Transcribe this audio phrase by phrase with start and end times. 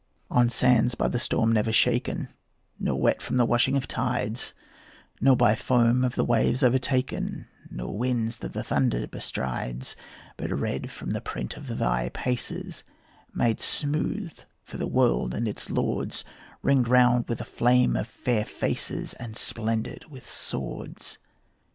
[0.31, 2.29] On sands by the storm never shaken,
[2.79, 4.55] Nor wet from the washing of tides;
[5.21, 9.95] Nor by foam of the waves overtaken, Nor winds that the thunder bestrides;
[10.37, 12.83] But red from the print of thy paces,
[13.35, 16.25] Made smooth for the world and its lords,
[16.63, 21.19] Ringed round with a flame of fair faces, And splendid with swords.